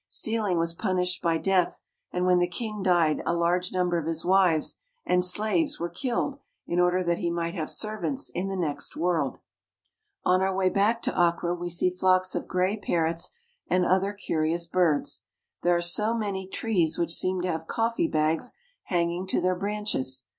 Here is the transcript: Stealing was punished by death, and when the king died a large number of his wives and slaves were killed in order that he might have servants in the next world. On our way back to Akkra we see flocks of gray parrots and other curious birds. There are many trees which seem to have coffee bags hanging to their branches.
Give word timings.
Stealing 0.07 0.57
was 0.57 0.73
punished 0.73 1.21
by 1.21 1.37
death, 1.37 1.79
and 2.11 2.25
when 2.25 2.39
the 2.39 2.47
king 2.47 2.81
died 2.81 3.21
a 3.23 3.35
large 3.35 3.71
number 3.71 3.99
of 3.99 4.07
his 4.07 4.25
wives 4.25 4.77
and 5.05 5.23
slaves 5.23 5.79
were 5.79 5.91
killed 5.91 6.39
in 6.65 6.79
order 6.79 7.03
that 7.03 7.19
he 7.19 7.29
might 7.29 7.53
have 7.53 7.69
servants 7.69 8.31
in 8.33 8.47
the 8.47 8.55
next 8.55 8.97
world. 8.97 9.37
On 10.25 10.41
our 10.41 10.55
way 10.55 10.69
back 10.69 11.03
to 11.03 11.11
Akkra 11.11 11.53
we 11.55 11.69
see 11.69 11.91
flocks 11.91 12.33
of 12.33 12.47
gray 12.47 12.77
parrots 12.77 13.29
and 13.67 13.85
other 13.85 14.11
curious 14.11 14.65
birds. 14.65 15.21
There 15.61 15.79
are 15.79 16.17
many 16.17 16.47
trees 16.47 16.97
which 16.97 17.13
seem 17.13 17.39
to 17.43 17.51
have 17.51 17.67
coffee 17.67 18.07
bags 18.07 18.53
hanging 18.85 19.27
to 19.27 19.39
their 19.39 19.53
branches. 19.55 20.23